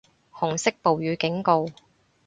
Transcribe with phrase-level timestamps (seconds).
[0.33, 1.67] 紅色暴雨警告